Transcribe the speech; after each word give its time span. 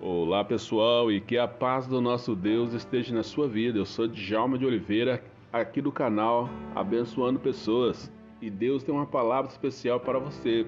Olá 0.00 0.44
pessoal 0.44 1.10
e 1.10 1.20
que 1.20 1.36
a 1.36 1.48
paz 1.48 1.88
do 1.88 2.00
nosso 2.00 2.36
Deus 2.36 2.72
esteja 2.72 3.12
na 3.12 3.24
sua 3.24 3.48
vida. 3.48 3.80
Eu 3.80 3.84
sou 3.84 4.06
Djalma 4.06 4.56
de 4.56 4.64
Oliveira, 4.64 5.24
aqui 5.52 5.82
do 5.82 5.90
canal 5.90 6.48
Abençoando 6.72 7.40
Pessoas 7.40 8.08
e 8.40 8.48
Deus 8.48 8.84
tem 8.84 8.94
uma 8.94 9.06
palavra 9.06 9.50
especial 9.50 9.98
para 9.98 10.20
você. 10.20 10.64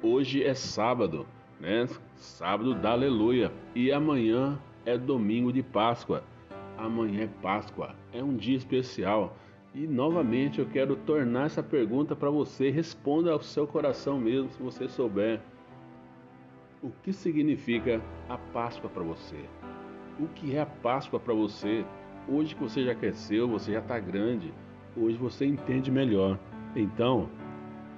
Hoje 0.00 0.44
é 0.44 0.54
sábado, 0.54 1.26
né? 1.58 1.88
Sábado 2.14 2.72
da 2.72 2.92
Aleluia 2.92 3.50
e 3.74 3.90
amanhã 3.90 4.56
é 4.86 4.96
domingo 4.96 5.52
de 5.52 5.60
Páscoa. 5.60 6.22
Amanhã 6.76 7.24
é 7.24 7.42
Páscoa, 7.42 7.96
é 8.12 8.22
um 8.22 8.36
dia 8.36 8.56
especial. 8.56 9.36
E 9.74 9.88
novamente 9.88 10.60
eu 10.60 10.66
quero 10.66 10.94
tornar 10.94 11.46
essa 11.46 11.64
pergunta 11.64 12.14
para 12.14 12.30
você. 12.30 12.70
Responda 12.70 13.32
ao 13.32 13.42
seu 13.42 13.66
coração 13.66 14.20
mesmo, 14.20 14.48
se 14.52 14.62
você 14.62 14.86
souber. 14.86 15.40
O 16.80 16.90
que 17.02 17.12
significa 17.12 18.00
a 18.28 18.38
Páscoa 18.38 18.88
para 18.88 19.02
você? 19.02 19.44
O 20.20 20.28
que 20.28 20.54
é 20.54 20.60
a 20.60 20.66
Páscoa 20.66 21.18
para 21.18 21.34
você? 21.34 21.84
Hoje 22.28 22.54
que 22.54 22.62
você 22.62 22.84
já 22.84 22.94
cresceu, 22.94 23.48
você 23.48 23.72
já 23.72 23.80
está 23.80 23.98
grande, 23.98 24.54
hoje 24.96 25.16
você 25.16 25.44
entende 25.44 25.90
melhor. 25.90 26.38
Então, 26.76 27.28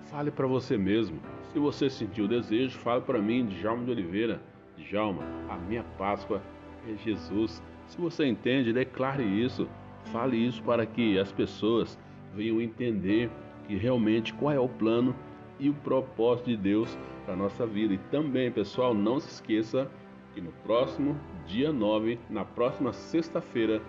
fale 0.05 0.31
para 0.31 0.47
você 0.47 0.79
mesmo. 0.79 1.21
Se 1.53 1.59
você 1.59 1.91
sentiu 1.91 2.25
o 2.25 2.29
desejo, 2.29 2.79
fale 2.79 3.03
para 3.03 3.21
mim, 3.21 3.45
Djalma 3.45 3.85
de 3.85 3.91
Oliveira. 3.91 4.41
Djalma, 4.79 5.25
a 5.51 5.59
minha 5.59 5.83
Páscoa 5.99 6.41
é 6.89 6.97
Jesus. 6.97 7.63
Se 7.87 8.01
você 8.01 8.25
entende, 8.25 8.73
declare 8.73 9.23
isso. 9.23 9.69
Fale 10.07 10.39
isso 10.39 10.63
para 10.63 10.87
que 10.87 11.19
as 11.19 11.31
pessoas 11.31 11.99
venham 12.35 12.63
entender 12.63 13.31
que 13.67 13.77
realmente 13.77 14.33
qual 14.33 14.55
é 14.55 14.59
o 14.59 14.71
plano 14.71 15.15
e 15.59 15.69
o 15.69 15.75
propósito 15.75 16.47
de 16.47 16.57
Deus 16.57 16.99
para 17.31 17.35
a 17.35 17.37
nossa 17.37 17.65
vida. 17.65 17.95
E 17.95 17.99
também, 18.11 18.51
pessoal, 18.51 18.93
não 18.93 19.21
se 19.21 19.29
esqueça 19.29 19.89
que 20.35 20.41
no 20.41 20.51
próximo 20.65 21.17
dia 21.47 21.73
9, 21.73 22.19
na 22.29 22.45
próxima 22.45 22.93
sexta-feira, 22.93 23.81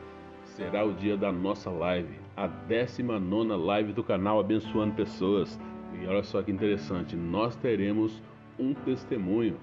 será 0.43 0.85
o 0.85 0.93
dia 0.93 1.17
da 1.17 1.31
nossa 1.31 1.69
live, 1.71 2.19
a 2.37 2.45
19 2.45 3.55
live 3.55 3.93
do 3.93 4.03
canal 4.03 4.39
Abençoando 4.39 4.93
Pessoas. 4.93 5.59
E 5.99 6.05
olha 6.05 6.23
só 6.23 6.41
que 6.43 6.51
interessante, 6.51 7.15
nós 7.15 7.55
teremos 7.55 8.21
um 8.59 8.73
testemunho, 8.73 9.57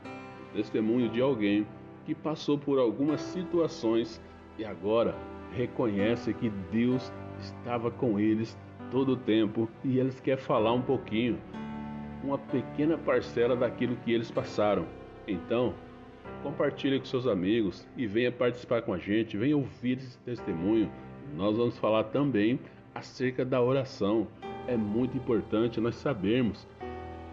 um 0.50 0.56
testemunho 0.56 1.08
de 1.08 1.20
alguém 1.20 1.66
que 2.04 2.14
passou 2.14 2.58
por 2.58 2.78
algumas 2.78 3.20
situações 3.20 4.20
e 4.58 4.64
agora 4.64 5.14
reconhece 5.52 6.34
que 6.34 6.50
Deus 6.72 7.12
estava 7.38 7.90
com 7.90 8.18
eles 8.18 8.58
todo 8.90 9.12
o 9.12 9.16
tempo 9.16 9.68
e 9.84 9.98
eles 9.98 10.18
querem 10.20 10.42
falar 10.42 10.72
um 10.72 10.82
pouquinho 10.82 11.38
uma 12.22 12.38
pequena 12.38 12.96
parcela 12.98 13.56
daquilo 13.56 13.96
que 14.04 14.12
eles 14.12 14.30
passaram. 14.30 14.86
Então, 15.26 15.74
compartilhe 16.42 16.98
com 16.98 17.04
seus 17.04 17.26
amigos 17.26 17.86
e 17.96 18.06
venha 18.06 18.32
participar 18.32 18.82
com 18.82 18.92
a 18.92 18.98
gente, 18.98 19.36
venha 19.36 19.56
ouvir 19.56 19.98
esse 19.98 20.18
testemunho. 20.18 20.90
Nós 21.36 21.56
vamos 21.56 21.78
falar 21.78 22.04
também 22.04 22.58
acerca 22.94 23.44
da 23.44 23.60
oração. 23.60 24.26
É 24.66 24.76
muito 24.76 25.16
importante 25.16 25.80
nós 25.80 25.94
sabermos 25.94 26.66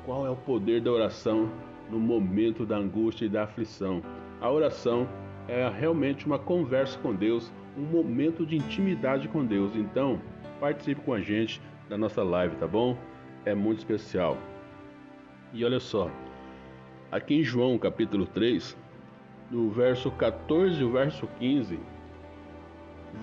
qual 0.06 0.26
é 0.26 0.30
o 0.30 0.36
poder 0.36 0.82
da 0.82 0.92
oração 0.92 1.50
no 1.90 2.00
momento 2.00 2.66
da 2.66 2.78
angústia 2.78 3.26
e 3.26 3.30
da 3.30 3.44
aflição. 3.44 4.02
A 4.42 4.50
oração 4.50 5.08
é 5.48 5.68
realmente 5.70 6.26
uma 6.26 6.40
conversa 6.40 6.98
com 7.00 7.14
Deus, 7.14 7.52
um 7.78 7.82
momento 7.82 8.46
de 8.46 8.56
intimidade 8.56 9.28
com 9.28 9.46
Deus. 9.46 9.76
Então, 9.76 10.22
participe 10.60 11.02
com 11.02 11.14
a 11.14 11.22
gente 11.22 11.62
da 11.90 11.98
nossa 11.98 12.24
live, 12.24 12.56
tá 12.56 12.68
bom? 12.68 12.98
É 13.46 13.54
muito 13.54 13.80
especial. 13.80 14.38
E 15.56 15.64
olha 15.64 15.80
só, 15.80 16.12
aqui 17.10 17.36
em 17.36 17.42
João 17.42 17.78
capítulo 17.78 18.26
3, 18.26 18.78
no 19.50 19.70
verso 19.70 20.12
14 20.12 20.82
e 20.82 20.84
o 20.84 20.92
verso 20.92 21.30
15, 21.40 21.80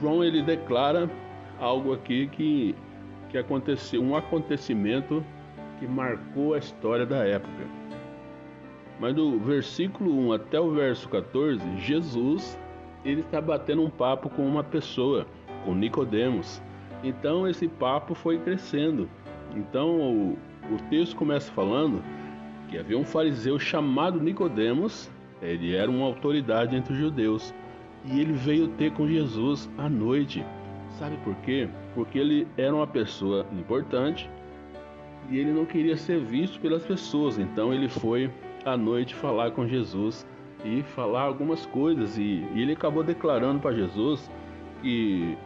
João 0.01 0.25
ele 0.25 0.41
declara 0.41 1.11
algo 1.61 1.93
aqui 1.93 2.29
que, 2.29 2.75
que 3.29 3.37
aconteceu, 3.37 4.03
um 4.03 4.17
acontecimento 4.17 5.23
que 5.79 5.87
marcou 5.87 6.55
a 6.55 6.59
história 6.59 7.05
da 7.05 7.19
época. 7.19 7.67
Mas 8.99 9.15
do 9.15 9.39
versículo 9.39 10.11
1 10.29 10.33
até 10.33 10.59
o 10.59 10.71
verso 10.71 11.11
14, 11.11 11.61
Jesus 11.81 12.59
ele 13.05 13.21
está 13.21 13.43
batendo 13.43 13.83
um 13.83 13.91
papo 13.91 14.31
com 14.31 14.47
uma 14.47 14.65
pessoa, 14.65 15.27
com 15.67 15.75
Nicodemos. 15.75 16.63
Então 17.05 17.47
esse 17.47 17.69
papo 17.69 18.15
foi 18.15 18.39
crescendo. 18.39 19.07
Então 19.55 20.01
o, 20.01 20.39
o 20.71 20.79
texto 20.89 21.15
começa 21.15 21.53
falando 21.53 22.03
que 22.73 22.79
havia 22.79 22.97
um 22.97 23.05
fariseu 23.05 23.59
chamado 23.59 24.19
Nicodemos, 24.19 25.11
ele 25.43 25.77
era 25.77 25.91
uma 25.91 26.07
autoridade 26.07 26.75
entre 26.75 26.95
os 26.95 26.99
judeus, 26.99 27.55
e 28.07 28.19
ele 28.19 28.33
veio 28.33 28.67
ter 28.69 28.91
com 28.93 29.07
Jesus 29.07 29.71
à 29.77 29.91
noite. 29.91 30.43
Sabe 30.99 31.19
por 31.19 31.35
quê? 31.37 31.69
Porque 31.95 32.19
ele 32.19 32.49
era 32.57 32.75
uma 32.75 32.87
pessoa 32.87 33.47
importante 33.53 34.29
e 35.31 35.39
ele 35.39 35.53
não 35.53 35.67
queria 35.67 35.99
ser 35.99 36.19
visto 36.21 36.59
pelas 36.61 36.83
pessoas, 36.83 37.39
então 37.39 37.75
ele 37.75 37.89
foi 37.89 38.31
à 38.65 38.75
noite 38.75 39.15
falar 39.15 39.51
com 39.51 39.69
Jesus 39.69 40.27
e 40.65 40.83
falar 40.83 41.23
algumas 41.23 41.67
coisas 41.67 42.17
e, 42.17 42.47
e 42.55 42.63
ele 42.63 42.73
acabou 42.73 43.05
declarando 43.05 43.61
para 43.61 43.73
Jesus 43.73 44.31
que 44.81 45.37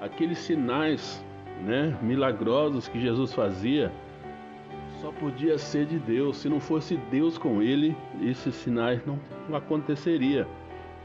aqueles 0.00 0.38
sinais, 0.38 1.24
né, 1.64 1.98
milagrosos 2.00 2.86
que 2.86 3.00
Jesus 3.00 3.34
fazia 3.34 3.90
podia 5.20 5.58
ser 5.58 5.84
de 5.84 5.98
Deus. 5.98 6.38
Se 6.38 6.48
não 6.48 6.58
fosse 6.58 6.96
Deus 7.10 7.36
com 7.36 7.62
ele, 7.62 7.94
esses 8.22 8.54
sinais 8.54 9.00
não, 9.06 9.20
aconteceria. 9.54 10.48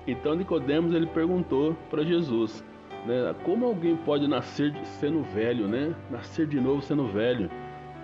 Então 0.08 0.36
Nicodemos 0.36 0.94
ele 0.94 1.06
perguntou 1.06 1.76
para 1.90 2.04
Jesus, 2.04 2.64
né, 3.06 3.36
como 3.44 3.66
alguém 3.66 3.96
pode 3.98 4.28
nascer 4.28 4.74
sendo 5.00 5.22
velho, 5.22 5.68
né? 5.68 5.94
Nascer 6.10 6.48
de 6.48 6.60
novo 6.60 6.82
sendo 6.82 7.08
velho. 7.08 7.50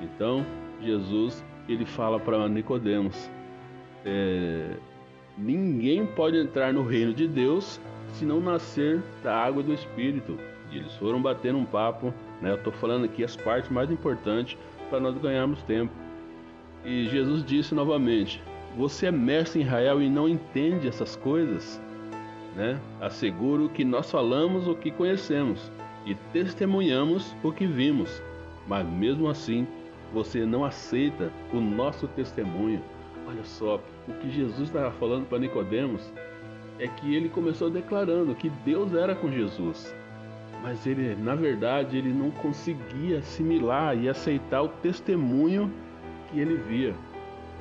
Então 0.01 0.45
Jesus 0.81 1.43
ele 1.69 1.85
fala 1.85 2.19
para 2.19 2.49
Nicodemos, 2.49 3.29
é, 4.03 4.75
ninguém 5.37 6.05
pode 6.05 6.37
entrar 6.37 6.73
no 6.73 6.83
reino 6.83 7.13
de 7.13 7.27
Deus 7.27 7.79
se 8.09 8.25
não 8.25 8.41
nascer 8.41 9.01
da 9.23 9.35
água 9.35 9.63
do 9.63 9.73
Espírito. 9.73 10.37
E 10.71 10.77
eles 10.77 10.93
foram 10.95 11.21
bater 11.21 11.53
um 11.53 11.65
papo, 11.65 12.13
né? 12.41 12.51
Eu 12.51 12.55
estou 12.55 12.73
falando 12.73 13.05
aqui 13.05 13.23
as 13.23 13.35
partes 13.35 13.69
mais 13.69 13.91
importantes 13.91 14.57
para 14.91 14.99
nós 14.99 15.17
ganharmos 15.17 15.63
tempo. 15.63 15.93
E 16.83 17.05
Jesus 17.05 17.43
disse 17.45 17.73
novamente: 17.73 18.43
Você 18.77 19.07
é 19.07 19.11
mestre 19.11 19.61
em 19.61 19.63
Israel 19.63 20.01
e 20.01 20.09
não 20.09 20.27
entende 20.27 20.87
essas 20.87 21.15
coisas? 21.15 21.81
Né? 22.55 22.79
Asseguro 22.99 23.69
que 23.69 23.85
nós 23.85 24.11
falamos 24.11 24.67
o 24.67 24.75
que 24.75 24.91
conhecemos 24.91 25.71
e 26.05 26.13
testemunhamos 26.33 27.33
o 27.41 27.51
que 27.51 27.65
vimos, 27.65 28.21
mas 28.67 28.85
mesmo 28.85 29.29
assim 29.29 29.65
você 30.13 30.45
não 30.45 30.65
aceita 30.65 31.31
o 31.53 31.61
nosso 31.61 32.07
testemunho. 32.09 32.83
Olha 33.25 33.45
só, 33.45 33.79
o 34.09 34.13
que 34.15 34.29
Jesus 34.29 34.67
estava 34.67 34.91
falando 34.91 35.25
para 35.27 35.39
Nicodemos 35.39 36.11
é 36.77 36.87
que 36.87 37.15
ele 37.15 37.29
começou 37.29 37.69
declarando 37.69 38.35
que 38.35 38.49
Deus 38.65 38.93
era 38.93 39.15
com 39.15 39.31
Jesus 39.31 39.95
mas 40.61 40.85
ele, 40.85 41.15
na 41.15 41.35
verdade, 41.35 41.97
ele 41.97 42.13
não 42.13 42.29
conseguia 42.29 43.19
assimilar 43.19 43.97
e 43.97 44.07
aceitar 44.07 44.61
o 44.61 44.67
testemunho 44.67 45.71
que 46.29 46.39
ele 46.39 46.55
via. 46.55 46.93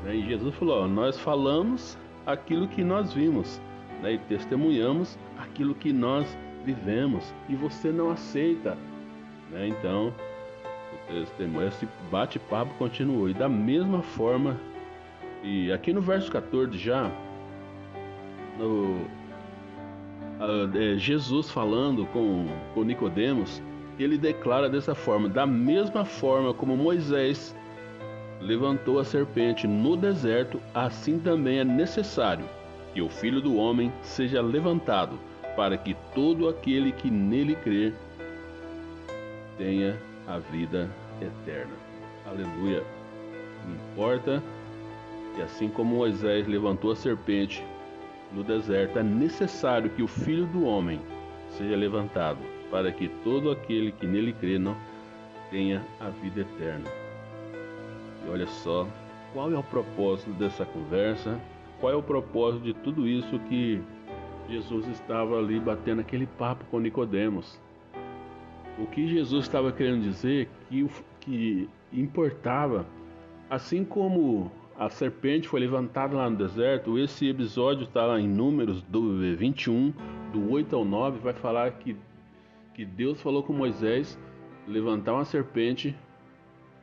Né? 0.05 0.17
E 0.17 0.27
Jesus 0.27 0.55
falou: 0.55 0.87
Nós 0.87 1.19
falamos 1.19 1.99
aquilo 2.27 2.69
que 2.69 2.85
nós 2.85 3.13
vimos 3.13 3.61
né? 4.03 4.15
e 4.15 4.19
testemunhamos 4.19 5.19
aquilo 5.39 5.75
que 5.75 5.93
nós 5.93 6.27
vivemos, 6.65 7.35
e 7.49 7.55
você 7.55 7.91
não 7.91 8.11
aceita. 8.11 8.77
Né? 9.51 9.69
Então, 9.69 10.13
o 10.93 11.13
testemunho, 11.13 11.69
esse 11.69 11.89
bate-papo 12.11 12.73
continuou. 12.75 13.31
E 13.31 13.35
da 13.35 13.49
mesma 13.49 14.03
forma, 14.03 14.57
e 15.43 15.73
aqui 15.73 15.93
no 15.93 16.03
verso 16.03 16.31
14 16.31 16.77
já, 16.77 17.11
no, 18.59 19.07
uh, 20.51 20.99
Jesus 20.99 21.51
falando 21.51 22.07
com, 22.07 22.47
com 22.75 22.85
Nicodemos, 22.85 23.63
ele 23.99 24.19
declara 24.19 24.69
dessa 24.69 24.95
forma: 24.95 25.29
da 25.29 25.47
mesma 25.47 26.05
forma 26.05 26.53
como 26.55 26.77
Moisés 26.77 27.55
levantou 28.41 28.99
a 28.99 29.05
serpente 29.05 29.67
no 29.67 29.97
deserto, 29.97 30.61
assim 30.75 31.19
também 31.19 31.59
é 31.59 31.65
necessário 31.65 32.45
que 32.95 33.03
o 33.03 33.09
Filho 33.09 33.41
do 33.41 33.57
Homem 33.57 33.93
seja 34.03 34.41
levantado, 34.41 35.19
para 35.57 35.77
que 35.77 35.95
todo 36.15 36.49
aquele 36.49 36.93
que 36.93 37.11
nele 37.11 37.55
crer 37.55 37.95
tenha 39.59 39.97
a 40.27 40.39
vida 40.39 40.89
eterna. 41.21 41.73
Aleluia. 42.27 42.83
Importa 43.93 44.43
que 45.35 45.43
assim 45.43 45.69
como 45.69 45.97
Moisés 45.97 46.47
levantou 46.47 46.93
a 46.93 46.97
serpente 46.97 47.63
no 48.33 48.45
deserto, 48.45 48.99
é 48.99 49.03
necessário 49.03 49.91
que 49.91 50.03
o 50.03 50.09
Filho 50.09 50.47
do 50.47 50.65
Homem 50.65 51.01
seja 51.51 51.77
levantado, 51.77 52.39
para 52.71 52.93
que 52.93 53.09
todo 53.25 53.51
aquele 53.51 53.93
que 53.93 54.07
nele 54.07 54.33
crê 54.33 54.59
não 54.59 54.77
tenha 55.51 55.83
a 56.01 56.09
vida 56.09 56.43
eterna. 56.43 56.89
E 58.25 58.31
olha 58.31 58.47
só, 58.47 58.87
qual 59.33 59.53
é 59.53 59.59
o 59.59 59.63
propósito 59.63 60.31
dessa 60.33 60.65
conversa? 60.65 61.41
qual 61.81 61.93
é 61.93 61.97
o 61.97 62.03
propósito 62.03 62.65
de 62.65 62.75
tudo 62.75 63.09
isso 63.09 63.39
que 63.49 63.81
Jesus 64.49 64.87
estava 64.89 65.39
ali 65.39 65.59
batendo 65.59 66.01
aquele 66.01 66.27
papo 66.27 66.65
com 66.71 66.79
Nicodemos. 66.79 67.59
O 68.79 68.87
que 68.87 69.09
Jesus 69.09 69.47
estava 69.47 69.73
querendo 69.73 70.03
dizer 70.03 70.49
que, 70.69 70.89
que 71.21 71.69
importava, 71.93 72.87
assim 73.49 73.85
como 73.85 74.51
a 74.81 74.89
serpente 74.89 75.47
foi 75.47 75.61
levantada 75.61 76.17
lá 76.17 76.31
no 76.31 76.39
deserto, 76.39 76.99
esse 76.99 77.29
episódio 77.29 77.85
está 77.85 78.07
lá 78.07 78.19
em 78.19 78.27
Números 78.27 78.81
do 78.85 79.15
21, 79.37 79.93
do 80.33 80.51
8 80.51 80.75
ao 80.75 80.87
9, 80.87 81.19
vai 81.19 81.35
falar 81.35 81.73
que, 81.73 81.95
que 82.73 82.87
Deus 82.87 83.21
falou 83.21 83.43
com 83.43 83.53
Moisés 83.53 84.19
levantar 84.67 85.13
uma 85.13 85.27
serpente 85.27 85.95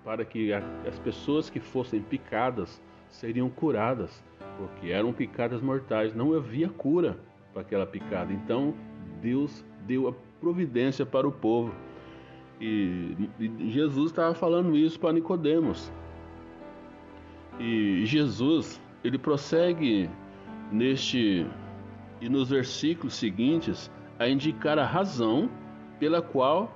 para 0.05 0.23
que 0.23 0.53
as 0.53 0.99
pessoas 0.99 1.49
que 1.49 1.59
fossem 1.59 1.99
picadas 1.99 2.79
seriam 3.09 3.49
curadas, 3.49 4.23
porque 4.59 4.91
eram 4.91 5.11
picadas 5.11 5.59
mortais, 5.59 6.13
não 6.13 6.35
havia 6.35 6.69
cura 6.69 7.17
para 7.51 7.63
aquela 7.63 7.88
picada. 7.88 8.31
Então 8.31 8.75
Deus 9.23 9.65
deu 9.88 10.07
a 10.07 10.13
providência 10.39 11.03
para 11.03 11.27
o 11.27 11.31
povo. 11.31 11.73
E, 12.61 13.15
e 13.39 13.71
Jesus 13.71 14.11
estava 14.11 14.35
falando 14.35 14.77
isso 14.77 15.00
para 15.00 15.13
Nicodemos. 15.13 15.91
E 17.59 18.06
Jesus, 18.06 18.81
ele 19.04 19.18
prossegue 19.18 20.09
neste 20.71 21.45
e 22.19 22.30
nos 22.30 22.50
versículos 22.50 23.13
seguintes 23.13 23.92
a 24.19 24.27
indicar 24.27 24.80
a 24.80 24.86
razão 24.86 25.50
pela 26.00 26.21
qual 26.21 26.75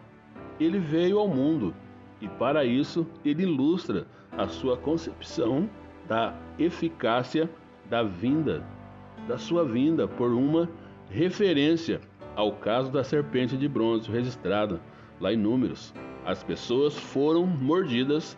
ele 0.60 0.80
veio 0.80 1.20
ao 1.20 1.28
mundo. 1.28 1.74
E 2.20 2.28
para 2.28 2.64
isso, 2.64 3.08
ele 3.26 3.44
ilustra 3.44 4.06
a 4.38 4.48
sua 4.48 4.78
concepção 4.78 5.70
da 6.08 6.36
eficácia 6.60 7.50
da 7.90 8.04
vinda, 8.04 8.64
da 9.28 9.38
sua 9.38 9.66
vinda, 9.66 10.08
por 10.08 10.32
uma 10.32 10.70
referência 11.10 12.00
ao 12.36 12.54
caso 12.54 12.92
da 12.92 13.04
serpente 13.04 13.58
de 13.58 13.68
bronze 13.68 14.10
registrada 14.10 14.80
lá 15.20 15.34
em 15.34 15.38
Números. 15.38 15.94
As 16.26 16.44
pessoas 16.44 16.98
foram 16.98 17.46
mordidas 17.46 18.38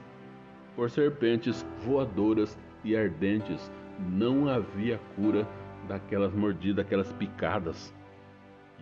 por 0.75 0.89
serpentes 0.89 1.65
voadoras 1.85 2.57
e 2.83 2.95
ardentes. 2.95 3.71
Não 4.09 4.47
havia 4.47 4.99
cura 5.15 5.47
daquelas 5.87 6.33
mordidas, 6.33 6.77
daquelas 6.77 7.11
picadas. 7.13 7.93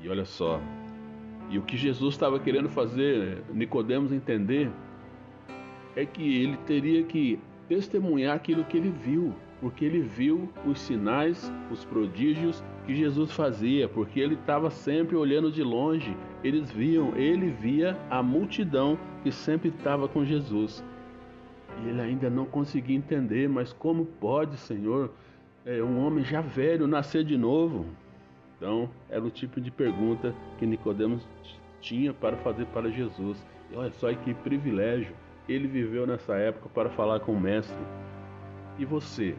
E 0.02 0.10
olha 0.10 0.26
só, 0.26 0.60
e 1.50 1.58
o 1.58 1.62
que 1.62 1.76
Jesus 1.76 2.14
estava 2.14 2.40
querendo 2.40 2.70
fazer 2.70 3.44
Nicodemos 3.54 4.12
entender 4.12 4.72
é 5.96 6.06
que 6.06 6.42
ele 6.42 6.58
teria 6.66 7.04
que 7.04 7.40
testemunhar 7.68 8.36
aquilo 8.36 8.64
que 8.64 8.78
ele 8.78 8.90
viu, 8.90 9.34
porque 9.60 9.84
ele 9.84 10.00
viu 10.00 10.50
os 10.66 10.80
sinais, 10.80 11.52
os 11.70 11.84
prodígios 11.84 12.64
que 12.86 12.96
Jesus 12.96 13.32
fazia, 13.34 13.88
porque 13.88 14.20
ele 14.20 14.36
estava 14.36 14.70
sempre 14.70 15.16
olhando 15.16 15.52
de 15.52 15.62
longe. 15.62 16.16
Eles 16.44 16.72
viam, 16.72 17.16
ele 17.16 17.52
via 17.52 17.98
a 18.10 18.24
multidão 18.24 18.98
que 19.22 19.32
sempre 19.32 19.70
estava 19.70 20.08
com 20.08 20.26
Jesus. 20.26 20.84
E 21.84 21.90
ele 21.90 22.02
ainda 22.02 22.30
não 22.30 22.46
conseguia 22.46 22.96
entender, 22.96 23.50
mas 23.50 23.74
como 23.74 24.06
pode, 24.06 24.58
Senhor, 24.58 25.12
é, 25.66 25.82
um 25.82 26.06
homem 26.06 26.24
já 26.24 26.42
velho 26.42 26.88
nascer 26.88 27.24
de 27.24 27.38
novo? 27.38 27.86
Então, 28.58 28.90
era 29.10 29.24
o 29.24 29.32
tipo 29.32 29.60
de 29.60 29.72
pergunta 29.72 30.36
que 30.60 30.66
Nicodemos 30.66 31.28
tinha 31.80 32.14
para 32.14 32.38
fazer 32.38 32.66
para 32.68 32.92
Jesus. 32.92 33.44
E 33.72 33.76
olha 33.76 33.92
só 33.92 34.14
que 34.14 34.34
privilégio 34.34 35.16
ele 35.50 35.68
viveu 35.68 36.06
nessa 36.06 36.36
época 36.36 36.70
para 36.70 36.90
falar 36.92 37.20
com 37.22 37.34
o 37.34 37.40
mestre. 37.40 37.76
E 38.78 38.86
você? 38.86 39.36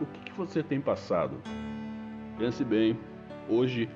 O 0.00 0.06
que, 0.06 0.20
que 0.20 0.32
você 0.32 0.62
tem 0.62 0.80
passado? 0.80 1.36
Pense 2.38 2.64
bem, 2.64 2.96
hoje 3.48 3.88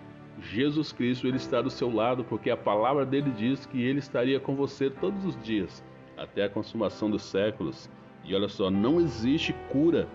Jesus 0.43 0.91
Cristo 0.93 1.29
ele 1.29 1.37
está 1.37 1.62
do 1.62 1.70
seu 1.70 1.93
lado 1.93 2.25
porque 2.25 2.50
a 2.50 2.56
palavra 2.56 3.06
dele 3.06 3.31
diz 3.31 3.64
que 3.64 3.81
ele 3.81 4.00
estaria 4.00 4.41
com 4.41 4.56
você 4.56 4.91
todos 4.91 5.25
os 5.25 5.41
dias 5.43 5.82
até 6.25 6.44
a 6.44 6.49
consumação 6.49 7.11
dos 7.11 7.23
séculos. 7.23 7.88
E 8.25 8.35
olha 8.35 8.49
só, 8.49 8.71
não 8.71 9.00
existe 9.00 9.55
cura 9.71 10.09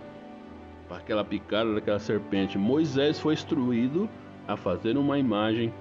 para 0.87 0.97
aquela 0.97 1.23
picada 1.23 1.73
daquela 1.73 1.99
serpente. 1.99 2.57
Moisés 2.57 3.19
foi 3.19 3.33
instruído 3.33 4.09
a 4.47 4.57
fazer 4.57 4.97
uma 4.97 5.17
imagem 5.17 5.73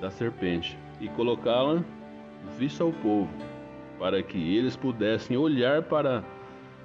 da 0.00 0.10
serpente 0.10 0.78
e 1.00 1.08
colocá-la 1.10 1.84
vista 2.58 2.82
ao 2.82 2.92
povo 2.92 3.30
para 3.98 4.22
que 4.22 4.56
eles 4.56 4.76
pudessem 4.76 5.36
olhar 5.36 5.82
para, 5.82 6.24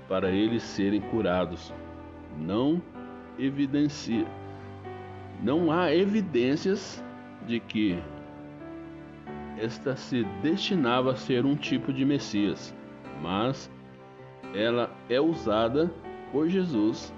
para 0.10 0.30
eles 0.30 0.62
serem 0.62 1.00
curados. 1.00 1.74
Não 2.38 2.82
evidencia, 3.40 4.26
não 5.42 5.72
há 5.72 5.96
evidências 5.96 7.02
de 7.48 7.62
que 7.62 7.98
esta 9.58 9.96
se 9.96 10.24
destinava 10.42 11.12
a 11.12 11.16
ser 11.16 11.46
um 11.46 11.56
tipo 11.56 11.94
de 11.94 12.06
Messias, 12.06 12.76
mas 13.22 13.72
ela 14.54 14.90
é 15.10 15.20
usada 15.20 15.92
por 16.32 16.50
Jesus 16.50 17.14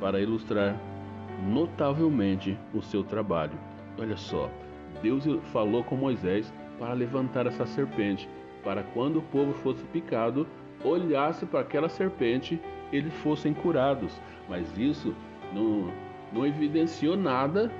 para 0.00 0.20
ilustrar 0.20 0.76
notavelmente 1.48 2.58
o 2.74 2.82
seu 2.82 3.02
trabalho. 3.02 3.58
Olha 3.98 4.16
só, 4.16 4.50
Deus 5.02 5.24
falou 5.52 5.84
com 5.84 5.96
Moisés 5.96 6.52
para 6.78 6.92
levantar 6.94 7.46
essa 7.46 7.66
serpente 7.66 8.28
para 8.62 8.82
quando 8.82 9.18
o 9.18 9.22
povo 9.22 9.52
fosse 9.54 9.84
picado, 9.86 10.46
olhasse 10.84 11.44
para 11.44 11.60
aquela 11.60 11.88
serpente, 11.88 12.60
eles 12.92 13.12
fossem 13.14 13.52
curados. 13.52 14.20
Mas 14.48 14.66
isso 14.78 15.14
não, 15.52 15.92
não 16.32 16.46
evidenciou 16.46 17.16
nada 17.16 17.70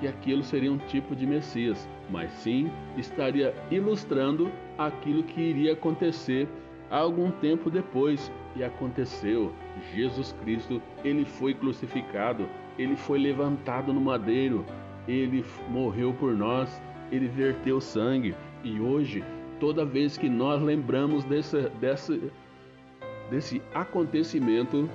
que 0.00 0.08
aquilo 0.08 0.42
seria 0.42 0.72
um 0.72 0.78
tipo 0.78 1.14
de 1.14 1.26
Messias, 1.26 1.88
mas 2.10 2.30
sim 2.32 2.70
estaria 2.96 3.54
ilustrando 3.70 4.50
aquilo 4.76 5.22
que 5.22 5.40
iria 5.40 5.72
acontecer 5.72 6.48
algum 6.90 7.30
tempo 7.30 7.70
depois. 7.70 8.30
E 8.56 8.62
aconteceu. 8.62 9.52
Jesus 9.92 10.32
Cristo, 10.44 10.80
ele 11.04 11.24
foi 11.24 11.54
crucificado, 11.54 12.46
ele 12.78 12.94
foi 12.94 13.18
levantado 13.18 13.92
no 13.92 14.00
madeiro, 14.00 14.64
ele 15.08 15.44
morreu 15.68 16.12
por 16.12 16.32
nós, 16.32 16.80
ele 17.10 17.26
verteu 17.26 17.80
sangue 17.80 18.32
e 18.62 18.80
hoje 18.80 19.24
toda 19.60 19.84
vez 19.84 20.16
que 20.16 20.28
nós 20.28 20.62
lembramos 20.62 21.24
desse, 21.24 21.68
desse, 21.80 22.30
desse 23.30 23.62
acontecimento, 23.74 24.88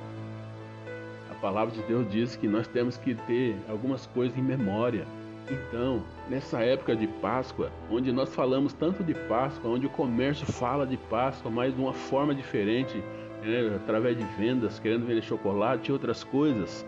palavra 1.42 1.74
de 1.74 1.82
Deus 1.84 2.10
diz 2.10 2.36
que 2.36 2.48
nós 2.48 2.68
temos 2.68 2.98
que 2.98 3.16
ter 3.16 3.56
algumas 3.68 4.06
coisas 4.08 4.38
em 4.38 4.42
memória. 4.42 5.06
Então, 5.50 6.04
nessa 6.30 6.62
época 6.62 6.96
de 6.96 7.08
Páscoa, 7.08 7.72
onde 7.90 8.12
nós 8.12 8.34
falamos 8.34 8.72
tanto 8.74 9.04
de 9.04 9.14
Páscoa, 9.14 9.72
onde 9.72 9.88
o 9.88 9.90
comércio 9.90 10.46
fala 10.46 10.86
de 10.86 10.96
Páscoa, 10.96 11.50
mas 11.50 11.74
de 11.74 11.82
uma 11.82 11.94
forma 11.94 12.36
diferente, 12.36 13.04
né, 13.44 13.76
através 13.76 14.18
de 14.18 14.24
vendas, 14.38 14.80
querendo 14.80 15.08
vender 15.08 15.24
chocolate 15.24 15.90
e 15.90 15.94
outras 15.94 16.24
coisas, 16.24 16.86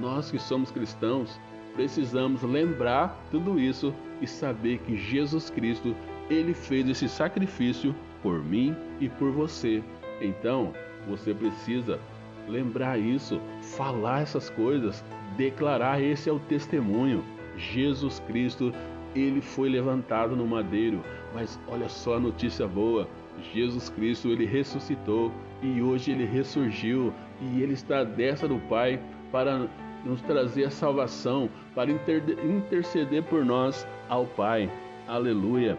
nós 0.00 0.30
que 0.30 0.38
somos 0.38 0.70
cristãos 0.70 1.40
precisamos 1.74 2.42
lembrar 2.42 3.16
tudo 3.30 3.58
isso 3.58 3.94
e 4.20 4.26
saber 4.26 4.78
que 4.78 4.96
Jesus 4.96 5.48
Cristo 5.48 5.94
ele 6.28 6.52
fez 6.52 6.88
esse 6.88 7.08
sacrifício 7.08 7.94
por 8.22 8.42
mim 8.44 8.76
e 9.00 9.08
por 9.08 9.30
você. 9.30 9.82
Então, 10.20 10.72
você 11.06 11.32
precisa 11.32 12.00
lembrar 12.48 12.98
isso, 12.98 13.40
falar 13.76 14.22
essas 14.22 14.50
coisas, 14.50 15.04
declarar 15.36 16.02
esse 16.02 16.28
é 16.28 16.32
o 16.32 16.38
testemunho. 16.38 17.24
Jesus 17.56 18.20
Cristo, 18.20 18.72
ele 19.14 19.40
foi 19.40 19.68
levantado 19.68 20.36
no 20.36 20.46
madeiro, 20.46 21.02
mas 21.34 21.58
olha 21.68 21.88
só 21.88 22.16
a 22.16 22.20
notícia 22.20 22.66
boa. 22.66 23.08
Jesus 23.52 23.88
Cristo, 23.88 24.28
ele 24.28 24.44
ressuscitou 24.44 25.32
e 25.62 25.80
hoje 25.80 26.12
ele 26.12 26.24
ressurgiu 26.24 27.12
e 27.40 27.62
ele 27.62 27.74
está 27.74 28.00
à 28.00 28.04
destra 28.04 28.48
do 28.48 28.58
Pai 28.68 29.00
para 29.30 29.68
nos 30.04 30.20
trazer 30.22 30.64
a 30.64 30.70
salvação, 30.70 31.48
para 31.74 31.90
interceder 31.90 33.22
por 33.24 33.44
nós 33.44 33.86
ao 34.08 34.26
Pai. 34.26 34.70
Aleluia. 35.06 35.78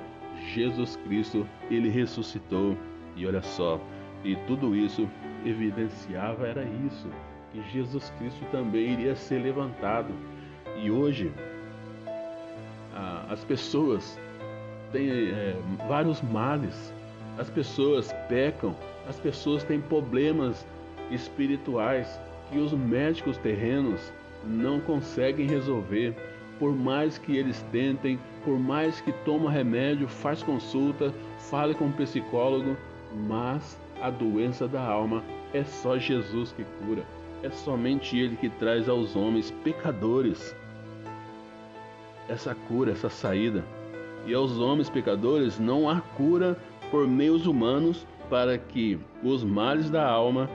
Jesus 0.54 0.96
Cristo, 1.06 1.46
ele 1.70 1.90
ressuscitou. 1.90 2.78
E 3.16 3.26
olha 3.26 3.42
só, 3.42 3.82
e 4.24 4.36
tudo 4.48 4.76
isso 4.76 5.08
evidenciava 5.46 6.48
era 6.48 6.64
isso, 6.86 7.08
que 7.52 7.62
Jesus 7.72 8.12
Cristo 8.18 8.46
também 8.52 8.94
iria 8.94 9.16
ser 9.16 9.40
levantado. 9.40 10.14
E 10.82 10.92
hoje 10.92 11.32
as 13.30 13.44
pessoas 13.44 14.20
têm 14.92 15.10
é, 15.10 15.56
vários 15.88 16.22
males, 16.22 16.94
as 17.38 17.50
pessoas 17.50 18.12
pecam, 18.28 18.76
as 19.08 19.20
pessoas 19.20 19.64
têm 19.64 19.80
problemas 19.80 20.66
espirituais 21.12 22.20
que 22.52 22.58
os 22.58 22.74
médicos 22.74 23.38
terrenos 23.38 24.12
não 24.46 24.80
conseguem 24.82 25.48
resolver 25.48 26.16
por 26.60 26.76
mais 26.76 27.18
que 27.18 27.38
eles 27.38 27.66
tentem, 27.72 28.20
por 28.44 28.60
mais 28.60 29.00
que 29.00 29.14
toma 29.24 29.50
remédio, 29.50 30.08
faz 30.08 30.44
consulta, 30.44 31.14
fale 31.50 31.74
com 31.74 31.86
um 31.86 31.92
psicólogo, 31.94 32.76
mas 33.28 33.80
a 34.01 34.10
doença 34.10 34.68
da 34.68 34.82
alma 34.82 35.24
é 35.53 35.63
só 35.63 35.98
Jesus 35.98 36.51
que 36.51 36.63
cura. 36.86 37.03
É 37.44 37.50
somente 37.50 38.18
Ele 38.18 38.36
que 38.36 38.50
traz 38.50 38.89
aos 38.89 39.15
homens 39.15 39.51
pecadores 39.63 40.56
essa 42.27 42.53
cura, 42.53 42.91
essa 42.91 43.10
saída. 43.10 43.63
E 44.25 44.34
aos 44.34 44.60
homens 44.60 44.89
pecadores 44.89 45.60
não 45.60 45.89
há 45.89 46.01
cura 46.01 46.58
por 46.91 47.08
meios 47.08 47.48
humanos 47.48 48.06
para 48.29 48.58
que 48.58 49.00
os 49.24 49.44
males 49.44 49.89
da 49.89 50.08
alma 50.08 50.50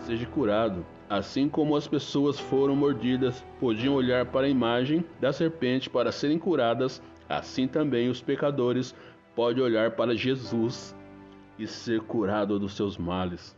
seja 0.00 0.26
curado. 0.26 0.84
Assim 1.08 1.48
como 1.48 1.76
as 1.76 1.86
pessoas 1.86 2.40
foram 2.40 2.74
mordidas, 2.74 3.44
podiam 3.60 3.94
olhar 3.94 4.26
para 4.26 4.46
a 4.46 4.50
imagem 4.50 5.04
da 5.20 5.32
serpente 5.32 5.88
para 5.88 6.10
serem 6.10 6.38
curadas, 6.38 7.00
assim 7.28 7.68
também 7.68 8.08
os 8.08 8.20
pecadores 8.20 8.94
podem 9.36 9.62
olhar 9.62 9.92
para 9.92 10.16
Jesus 10.16 10.94
e 11.58 11.66
ser 11.66 12.00
curado 12.02 12.58
dos 12.58 12.74
seus 12.74 12.98
males, 12.98 13.56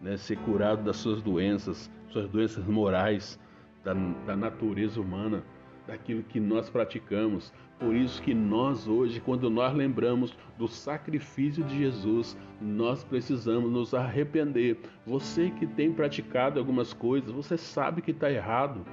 né? 0.00 0.16
ser 0.16 0.36
curado 0.38 0.82
das 0.82 0.96
suas 0.96 1.22
doenças, 1.22 1.90
suas 2.10 2.28
doenças 2.28 2.64
morais, 2.66 3.38
da, 3.84 3.94
da 4.26 4.36
natureza 4.36 5.00
humana, 5.00 5.44
daquilo 5.86 6.22
que 6.24 6.40
nós 6.40 6.68
praticamos. 6.68 7.52
Por 7.78 7.94
isso 7.94 8.20
que 8.22 8.34
nós 8.34 8.88
hoje, 8.88 9.20
quando 9.20 9.48
nós 9.50 9.72
lembramos 9.74 10.36
do 10.58 10.66
sacrifício 10.66 11.62
de 11.62 11.78
Jesus, 11.78 12.36
nós 12.60 13.04
precisamos 13.04 13.70
nos 13.70 13.94
arrepender. 13.94 14.78
Você 15.06 15.50
que 15.50 15.66
tem 15.66 15.92
praticado 15.92 16.58
algumas 16.58 16.92
coisas, 16.92 17.30
você 17.30 17.56
sabe 17.56 18.02
que 18.02 18.10
está 18.10 18.30
errado. 18.30 18.84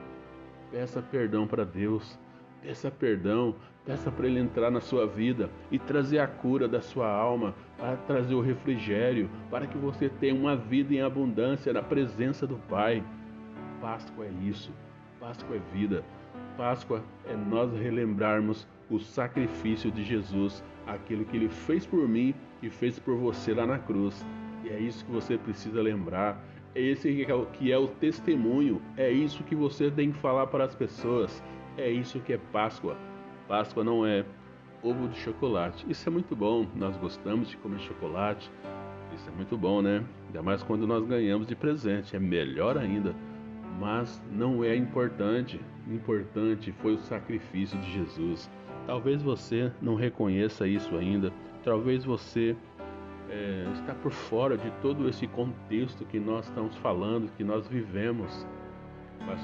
Peça 0.70 1.02
perdão 1.02 1.48
para 1.48 1.64
Deus. 1.64 2.20
Peça 2.62 2.92
perdão, 2.92 3.56
peça 3.86 4.12
para 4.12 4.28
Ele 4.28 4.40
entrar 4.40 4.72
na 4.72 4.80
sua 4.80 5.06
vida 5.06 5.50
e 5.72 5.78
trazer 5.78 6.20
a 6.20 6.28
cura 6.28 6.68
da 6.68 6.82
sua 6.82 7.08
alma, 7.08 7.54
para 7.78 7.98
trazer 7.98 8.34
o 8.34 8.42
refrigério, 8.42 9.30
para 9.50 9.68
que 9.68 9.78
você 9.78 10.10
tenha 10.10 10.36
uma 10.36 10.56
vida 10.56 10.94
em 10.94 11.02
abundância 11.02 11.74
na 11.74 11.82
presença 11.82 12.48
do 12.48 12.56
Pai. 12.70 13.04
Páscoa 13.82 14.26
é 14.26 14.32
isso, 14.48 14.72
Páscoa 15.20 15.56
é 15.56 15.76
vida. 15.76 16.04
Páscoa 16.58 17.04
é 17.26 17.36
nós 17.36 17.74
relembrarmos 17.74 18.68
o 18.90 19.00
sacrifício 19.00 19.92
de 19.92 20.04
Jesus, 20.04 20.64
aquilo 20.86 21.26
que 21.26 21.36
ele 21.36 21.50
fez 21.50 21.86
por 21.86 22.08
mim 22.08 22.34
e 22.62 22.70
fez 22.70 23.00
por 23.00 23.18
você 23.18 23.54
lá 23.54 23.66
na 23.66 23.80
cruz. 23.80 24.26
E 24.64 24.70
é 24.70 24.80
isso 24.80 25.04
que 25.06 25.12
você 25.12 25.38
precisa 25.38 25.82
lembrar. 25.82 26.42
É 26.76 26.82
esse 26.82 27.14
que 27.54 27.72
é, 27.72 27.78
o, 27.78 27.88
testemunho. 27.88 28.82
É 28.98 29.12
isso 29.12 29.44
que 29.44 29.56
você 29.56 29.92
tem 29.92 30.12
que 30.12 30.18
falar 30.20 30.48
para 30.48 30.64
as 30.64 30.74
pessoas. 30.74 31.44
É 31.78 31.90
isso 31.90 32.20
que 32.20 32.34
é 32.34 32.38
Páscoa. 32.52 32.98
Páscoa 33.48 33.84
não 33.84 34.06
é 34.06 34.26
ovo 34.82 35.08
de 35.08 35.18
chocolate. 35.20 35.86
Isso 35.90 36.08
é 36.08 36.12
muito 36.12 36.36
bom. 36.36 36.68
Nós 36.76 36.96
gostamos 36.98 37.50
de 37.50 37.58
comer 37.58 37.80
chocolate. 37.80 38.52
Isso 39.16 39.30
é 39.30 39.32
muito 39.32 39.58
bom, 39.58 39.82
né? 39.82 40.04
Ainda 40.28 40.42
mais 40.42 40.64
quando 40.64 40.86
nós 40.86 41.06
ganhamos 41.06 41.48
de 41.48 41.56
presente. 41.56 42.16
É 42.16 42.20
melhor 42.20 42.78
ainda. 42.78 43.16
Mas 43.80 44.22
não 44.32 44.64
é 44.64 44.76
importante. 44.76 45.60
Importante 45.88 46.72
foi 46.72 46.94
o 46.94 47.00
sacrifício 47.00 47.78
de 47.80 47.92
Jesus. 47.92 48.50
Talvez 48.86 49.22
você 49.22 49.72
não 49.82 49.96
reconheça 49.96 50.68
isso 50.68 50.96
ainda. 50.96 51.32
Talvez 51.64 52.04
você 52.04 52.56
é, 53.30 53.66
está 53.74 53.94
por 53.94 54.12
fora 54.12 54.58
de 54.58 54.70
todo 54.82 55.08
esse 55.08 55.26
contexto 55.28 56.06
que 56.06 56.20
nós 56.20 56.46
estamos 56.46 56.76
falando, 56.78 57.32
que 57.36 57.44
nós 57.44 57.68
vivemos. 57.68 58.46
Mas 59.26 59.40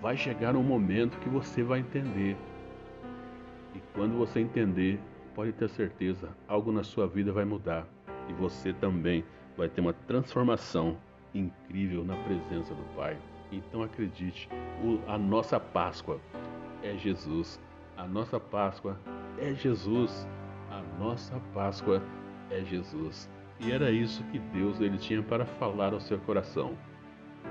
vai 0.00 0.16
chegar 0.16 0.54
um 0.54 0.62
momento 0.62 1.18
que 1.18 1.28
você 1.28 1.62
vai 1.62 1.80
entender. 1.80 2.36
E 3.76 3.82
quando 3.92 4.16
você 4.16 4.40
entender, 4.40 4.98
pode 5.34 5.52
ter 5.52 5.68
certeza, 5.68 6.30
algo 6.48 6.72
na 6.72 6.82
sua 6.82 7.06
vida 7.06 7.30
vai 7.30 7.44
mudar. 7.44 7.86
E 8.26 8.32
você 8.32 8.72
também 8.72 9.22
vai 9.54 9.68
ter 9.68 9.82
uma 9.82 9.92
transformação 9.92 10.96
incrível 11.34 12.02
na 12.02 12.16
presença 12.24 12.74
do 12.74 12.82
Pai. 12.96 13.18
Então 13.52 13.82
acredite, 13.82 14.48
a 15.06 15.18
nossa 15.18 15.60
Páscoa 15.60 16.18
é 16.82 16.96
Jesus. 16.96 17.60
A 17.98 18.06
nossa 18.06 18.40
Páscoa 18.40 18.98
é 19.38 19.52
Jesus. 19.52 20.26
A 20.70 20.80
nossa 20.98 21.38
Páscoa 21.52 22.02
é 22.50 22.64
Jesus. 22.64 23.28
E 23.60 23.70
era 23.70 23.90
isso 23.90 24.24
que 24.24 24.38
Deus 24.38 24.80
ele 24.80 24.96
tinha 24.96 25.22
para 25.22 25.44
falar 25.44 25.92
ao 25.92 26.00
seu 26.00 26.18
coração. 26.20 26.74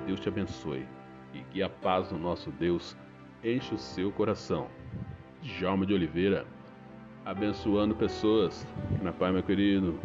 Deus 0.07 0.19
te 0.19 0.27
abençoe 0.27 0.87
e 1.35 1.41
que 1.51 1.61
a 1.61 1.69
paz 1.69 2.09
do 2.09 2.17
nosso 2.17 2.49
Deus 2.49 2.97
enche 3.43 3.75
o 3.75 3.77
seu 3.77 4.11
coração. 4.11 4.67
Djalma 5.45 5.85
de 5.85 5.93
Oliveira, 5.93 6.43
abençoando 7.23 7.93
pessoas. 7.93 8.65
Na 9.01 9.13
paz, 9.13 9.31
meu 9.31 9.43
querido. 9.43 9.99